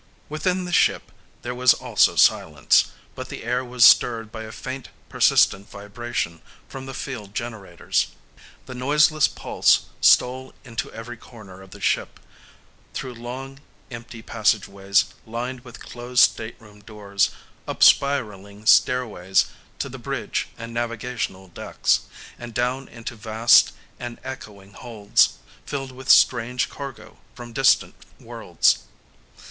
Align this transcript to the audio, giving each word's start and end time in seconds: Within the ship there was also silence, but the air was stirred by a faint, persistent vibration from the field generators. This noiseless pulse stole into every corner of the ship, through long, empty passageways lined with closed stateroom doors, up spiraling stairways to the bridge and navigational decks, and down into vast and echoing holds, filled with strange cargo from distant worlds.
Within 0.29 0.65
the 0.65 0.73
ship 0.73 1.11
there 1.43 1.53
was 1.53 1.75
also 1.75 2.15
silence, 2.15 2.85
but 3.13 3.29
the 3.29 3.43
air 3.43 3.63
was 3.63 3.85
stirred 3.85 4.31
by 4.31 4.41
a 4.45 4.51
faint, 4.51 4.89
persistent 5.09 5.69
vibration 5.69 6.41
from 6.67 6.87
the 6.87 6.95
field 6.95 7.35
generators. 7.35 8.07
This 8.65 8.75
noiseless 8.75 9.27
pulse 9.27 9.85
stole 10.01 10.55
into 10.65 10.91
every 10.91 11.17
corner 11.17 11.61
of 11.61 11.69
the 11.69 11.79
ship, 11.79 12.19
through 12.95 13.13
long, 13.13 13.59
empty 13.91 14.23
passageways 14.23 15.05
lined 15.27 15.59
with 15.59 15.79
closed 15.79 16.23
stateroom 16.23 16.79
doors, 16.81 17.29
up 17.67 17.83
spiraling 17.83 18.65
stairways 18.65 19.51
to 19.77 19.87
the 19.87 19.99
bridge 19.99 20.47
and 20.57 20.73
navigational 20.73 21.47
decks, 21.47 21.99
and 22.39 22.55
down 22.55 22.87
into 22.87 23.15
vast 23.15 23.71
and 23.99 24.19
echoing 24.23 24.73
holds, 24.73 25.33
filled 25.67 25.91
with 25.91 26.09
strange 26.09 26.71
cargo 26.71 27.17
from 27.35 27.53
distant 27.53 27.93
worlds. 28.19 28.79